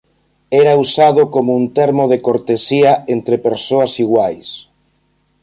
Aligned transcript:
Era 0.61 0.77
usado 0.85 1.21
como 1.33 1.51
un 1.61 1.65
termo 1.79 2.03
de 2.11 2.17
cortesía 2.27 2.91
entre 3.15 3.37
persoas 3.47 3.91
iguais. 4.05 4.47